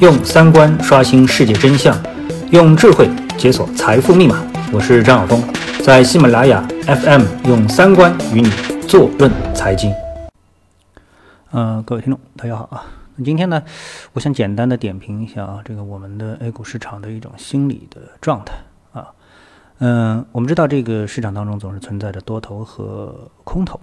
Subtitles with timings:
[0.00, 1.92] 用三观刷新世界真相，
[2.52, 4.40] 用智慧解锁财富密码。
[4.72, 5.42] 我是张晓峰，
[5.82, 8.48] 在喜马拉雅 FM 用三观与你
[8.86, 9.92] 坐论财经。
[11.50, 12.86] 呃，各位听众，大家好啊。
[13.16, 13.60] 那今天呢，
[14.12, 18.54] 我想简单的点评一下啊，这个我们的 A 股市场的一种心理的状态
[18.92, 19.08] 啊。
[19.80, 23.80] 嗯，我们知道这个市场当中总是存在着多头和空头。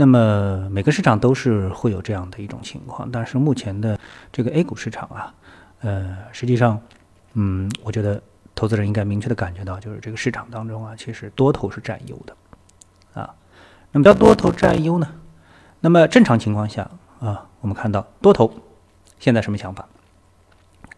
[0.00, 4.00] 那么每个市场都是会有这样的一种情况，但是目前的
[4.32, 5.34] 这个 A 股市场啊，
[5.82, 6.80] 呃，实际上，
[7.34, 8.18] 嗯，我觉得
[8.54, 12.34] 投资人应该明确的感觉到，就是这个市场当中啊，其实多头是占优的，
[13.12, 13.34] 啊，
[13.92, 15.06] 那么叫多头占优呢？
[15.80, 18.50] 那么正常情况下啊，我们看到多头
[19.18, 19.86] 现在什么想法？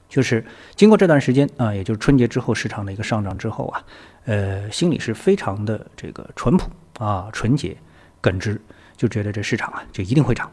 [0.08, 0.46] 就是
[0.76, 3.82] 经过这段时间啊，也就是春节之后市场的一个上涨之后啊，
[4.26, 6.70] 呃，心里是非常的这个淳朴
[7.04, 7.76] 啊、纯洁、
[8.20, 8.60] 耿直。
[8.96, 10.50] 就觉得这市场啊，就一定会涨，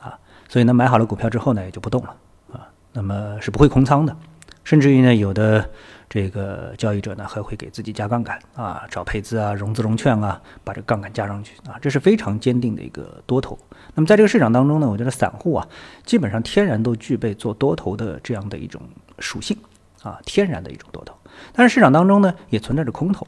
[0.00, 2.16] 啊，所以呢，买好了股票之后呢，也就不动了，
[2.52, 4.16] 啊，那么是不会空仓的，
[4.64, 5.68] 甚至于呢，有的
[6.08, 13.58] 这个交易者呢，还会给自己加杠杆，啊，找配资啊，融资融券啊，把这个杠杆加上去，啊，这是非常坚定的一个多头。
[13.94, 15.66] 那么在这个市场当中呢，我觉得散户啊，
[16.04, 18.80] 基本上天然都具备做多头的这样的一种
[19.18, 19.56] 属性，
[20.02, 21.14] 啊，天然的一种多头。
[21.52, 23.26] 但是市场当中呢，也存在着空头，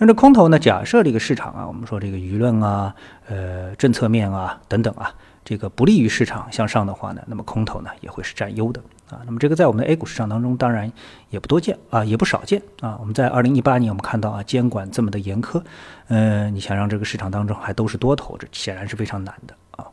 [0.00, 0.56] 那这空头呢？
[0.58, 2.94] 假设这个市场啊，我们说这个舆论啊，
[3.26, 5.12] 呃，政策面啊等等啊，
[5.44, 9.18] 这个不利于市场向上的话呢，那么空头呢也会是占优的啊。
[9.26, 10.92] 那么这个在我们的 A 股市场当中，当然
[11.30, 12.96] 也不多见啊，也不少见啊。
[13.00, 15.60] 我们在二零一八年，我们看到啊，监管这么的严苛，
[16.06, 19.84] 呃，你想让这个市场当中还都是多头，这显然是非常难的啊。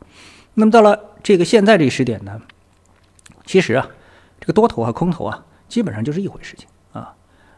[0.54, 2.40] 那么到了这个现在这个时点呢，
[3.44, 3.88] 其实啊，
[4.38, 6.68] 这个多头啊、空头啊，基本上就是一回事情。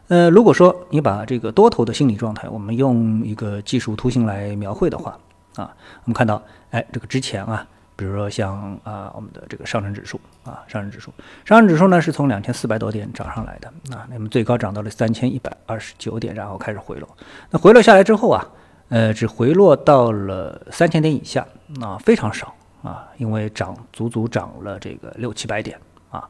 [0.09, 5.15] 呃，如果说你把这个多头的心理状态，我们用一个技术图形来描绘的话，
[5.55, 5.71] 啊，
[6.03, 7.63] 我们看到，哎，这个之前啊，
[7.95, 11.13] 比如说像啊我们的这个上证指数啊，上证指数，
[11.45, 17.07] 上证指数呢是从两千四百多点涨上来的，啊，那么最高涨到了三千一百二十九点，然后开始回落，
[17.51, 18.43] 那回落下来之后啊，
[18.89, 21.45] 呃，只回落到了三千点以下，
[21.81, 26.27] 啊，非常少啊，因为涨足足涨了这个六七百点啊，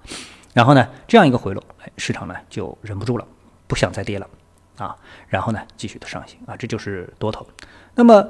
[0.54, 3.26] 然后呢，这样一个回落，哎，市场呢就忍不住了。
[3.70, 4.28] 不想再跌了，
[4.80, 4.96] 啊，
[5.28, 7.46] 然后呢，继续的上行啊，这就是多头。
[7.94, 8.28] 那么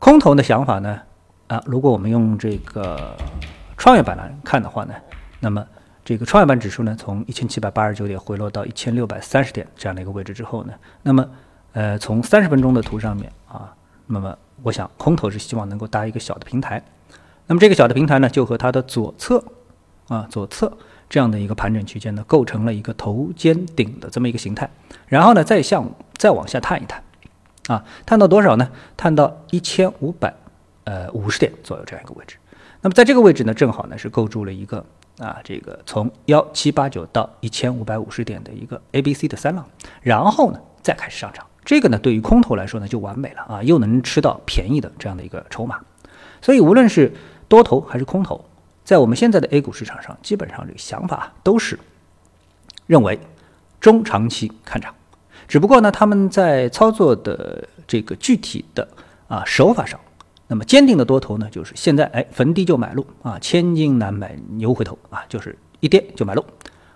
[0.00, 1.00] 空头的想法呢？
[1.46, 3.16] 啊，如果我们用这个
[3.76, 4.94] 创业板来看的话呢，
[5.38, 5.64] 那么
[6.04, 11.24] 这个创业板指数呢，从一千七百八十九点回落到一千六百三十点这样的一个位置之后呢，那么
[11.72, 13.72] 呃，从三十分钟的图上面啊，
[14.08, 16.82] 那么我想空头是希望能够搭一个小的平台，
[17.46, 19.44] 那么这个小的平台呢，就和它的左侧
[20.08, 20.76] 啊，左侧。
[21.08, 24.68] 这样的一个盘整区间呢，构成了一个头肩顶的这么一个形态，
[25.06, 27.02] 然后呢，再向再往下探一探，
[27.68, 28.68] 啊，探到多少呢？
[28.96, 30.34] 探到一千五百
[30.84, 32.36] 呃五十点左右这样一个位置。
[32.80, 34.84] 那么在这个位置呢，正好呢是构筑了一个
[35.18, 39.64] 啊这个从幺七八九到一千五百五十点的一个 A B C 的三浪，
[40.02, 41.46] 然后呢再开始上涨。
[41.64, 45.80] 这个呢对于空头来说呢就完美了啊，又能吃到便宜的这样的一个筹码。
[46.42, 47.14] 所以无论是
[47.48, 48.44] 多头还是空头。
[48.84, 51.78] 在我们现在的 A 股市场上，基本上这个想法都是
[52.86, 53.18] 认为
[53.80, 54.94] 中长期看涨，
[55.48, 58.86] 只不过呢，他们在操作的这个具体的
[59.26, 59.98] 啊手法上，
[60.46, 66.44] 那么坚定的多头呢，就是现在哎逢低就买入啊，千金难买牛回头啊，就是一跌就买入，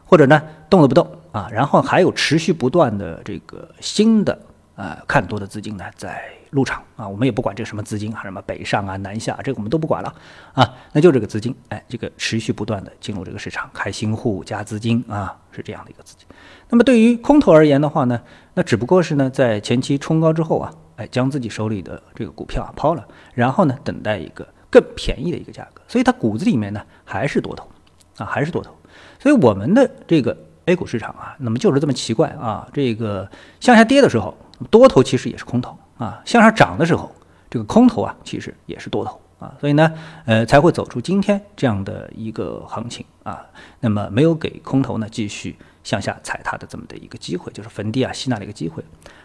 [0.04, 4.38] 或者呢动都不动啊，然后还有持续不断的这个新的
[4.76, 6.37] 啊看多的资金呢在。
[6.50, 10.14] 入场啊，我们也不管这个什么资金啊，什么北上啊、南下，这个我们都不管了
[10.52, 10.74] 啊。
[10.92, 16.26] 那就这个资金，哎，这个持续不断的进入这个市场，开新户加资金啊，是这样的一个资金。
[16.68, 18.20] 那么对于空头而言的话呢，
[18.54, 27.68] 那只不过是呢在前期冲高之后啊，哎，将自己手里的这个股票啊抛了，然后呢等待一个更便宜的一个价格，所以它骨子里面呢还是多头
[28.16, 28.74] 啊，还是多头。
[29.18, 33.28] 所以我们的这个 A 股市场啊，那么就是这么奇怪啊，这个
[33.60, 34.36] 向下跌的时候，
[34.70, 35.76] 多头其实也是空头。
[35.98, 37.12] 啊，向上涨的时候，
[37.50, 39.92] 这个空头啊，其实也是多头啊，所以呢，
[40.24, 43.44] 呃，才会走出今天这样的一个行情啊。
[43.80, 48.82] 那么没有给空头呢继续向下踩踏的这么的一个机会，就是逢低啊吸纳的一个机会。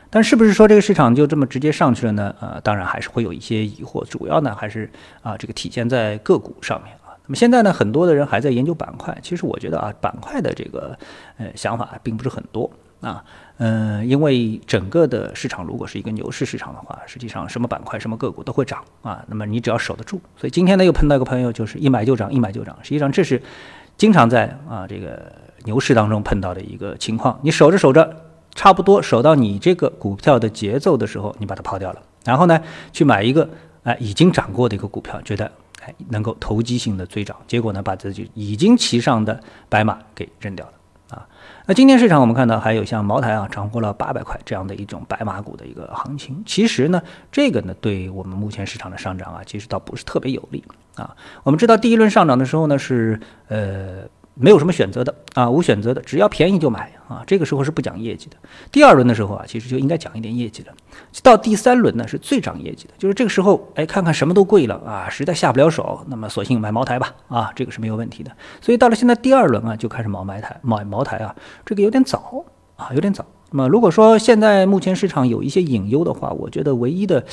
[0.10, 2.36] 但是不是说这个市场就这么直接上去了呢？
[2.40, 4.90] 呃，当然还是会有一些疑惑，主要呢还是
[5.22, 7.18] 啊这个体现在个股上面啊。
[7.26, 10.98] 那么现在呢，很多的人还在研究板块，其实我觉得啊，板块的这个
[11.38, 12.70] 呃想法并不是很多。
[13.04, 13.24] 啊，
[13.58, 19.24] 嗯，因为整个的市场如果是一个牛市市场的话，实际上什么板块、什么个股都会涨啊。
[19.28, 22.76] 那么你只要守得住，所以今天呢又碰到一个朋友，就是一买就涨，一买就涨。
[22.82, 23.42] 实际上这是
[23.98, 25.32] 经常在啊这个
[25.66, 27.38] 牛市当中碰到的一个情况。
[27.44, 28.16] 你守着守着，
[28.56, 32.60] 差不多守到你这个股票的节奏的时候，你把它抛掉了，然后呢
[32.92, 33.50] 去买一个
[33.84, 35.52] 哎已经涨过的一个股票，觉得
[35.82, 40.72] 哎，能够投机性的追涨，结果呢，把自己已经骑上的白马给扔掉了。
[41.14, 41.28] 啊，
[41.66, 46.44] 那今天市场我们看到还有像茅台啊，涨过了八百块这样的一种白马股的一个行情。
[46.46, 47.02] 其实呢，
[47.32, 50.64] 这个呢，对我们目前市场的上涨啊，其实倒不是特别有利
[50.96, 51.16] 啊。
[51.44, 54.04] 我们知道第一轮上涨的时候呢，是呃。
[54.36, 57.24] 没有什么选择的啊，无选择的，只要便宜就买啊。
[57.28, 58.38] 这个时候是不讲业绩的。
[58.72, 60.74] 第二轮的时候啊，其实就应该讲一点业绩的。
[61.22, 68.32] 到第三轮呢，是最涨业绩的，就是这个时候，哎，看看什么都贵了啊，实在下不了手，那么索性买茅台吧啊，这个是没有问题的。
[68.60, 72.44] 所以到了现在第二轮啊，就开始买茅台，买茅台啊，这个有点早
[72.76, 73.26] 啊，有点早。
[73.56, 77.24] 那么如果说现在目前市场有一些隐忧的话，我觉得唯一的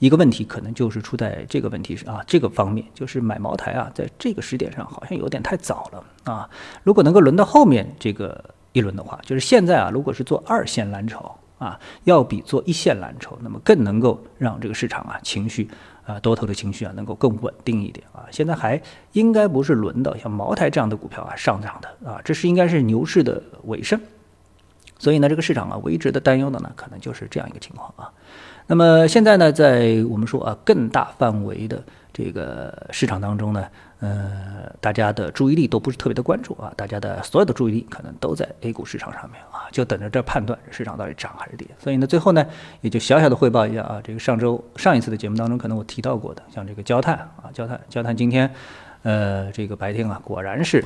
[0.00, 6.50] 一个问题可能就是出在这个问题是啊这个方面，就是买茅台啊，在这个时点上好像有点太早了啊。
[6.82, 15.70] 如果能够轮到后面这个一轮的话，就是现在啊，如果是做二线蓝筹啊，要比做一线蓝筹，那么更能够让这个市场啊情绪
[16.04, 18.26] 啊多头的情绪啊能够更稳定一点啊。
[18.32, 18.82] 现在还
[19.12, 24.00] 应该不是轮到像茅台这样的股票啊上涨的啊，这是应该是牛市的尾声。
[25.00, 28.12] 所以呢，这个市场啊，唯一值得担忧的呢，可能就是这样一个情况啊。
[28.66, 31.82] 那么现在呢，在我们说啊，更大范围的
[32.12, 33.66] 这个市场当中呢，
[34.00, 41.66] 呃，大家的注意力都不是特别的关注啊，大家的所有的注意力可能都在 A 股市场上面啊，就等着这判断市场到底涨还是跌。
[41.78, 42.46] 所以呢，最后呢，
[42.82, 48.52] 也就小小的汇报一下啊，这个上周上一次的节目当中，可能我提到过的，像这个焦炭啊，焦炭，焦炭今天，
[49.02, 50.84] 呃，这个白天啊，果然是。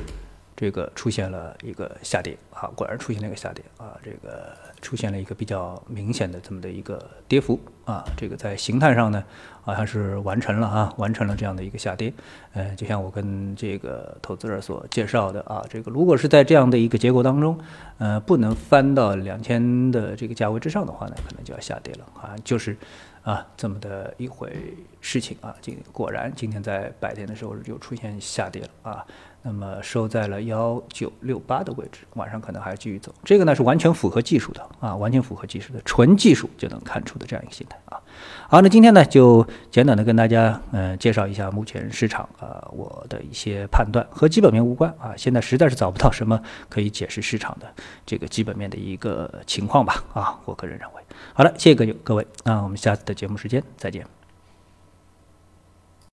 [0.55, 9.23] 这个出现了一个下跌啊，果然出现了一个下跌啊，这个出现了一个比较明显的这么的一个跌幅啊，这个在形态上呢，
[9.63, 12.13] 好像是完成了啊，完成了这样的一个下跌。
[12.53, 17.59] 呃，就像我跟这个投资者所介绍的啊，这个如果是在这样的一个结构当中，
[17.97, 22.77] 呃，不能翻到两千的这个价位之上的话呢，可能就要下跌了啊，就是
[23.25, 24.55] 啊这么的一回
[25.01, 25.53] 事情啊。
[25.59, 29.05] 今果然今天在白天的时候就出现下跌了啊。
[29.47, 33.13] 那么收在了幺九六八的位置，晚上可能还继续走。
[33.23, 38.01] 这个呢是完全符合技术的啊，完全符合技术的，纯技术就能看出的这样一个形态啊。
[38.49, 47.71] 好，那今天呢就简短的跟大家嗯介绍一下目前市场啊我的一些判断和基本面无关啊，现在实在是找不到什么可以解释市场的
[48.03, 51.04] 这个基本面的一个情况吧啊，我个人认为。
[51.33, 54.05] 好了，谢谢各位各位，那我们下次的节目时间再见。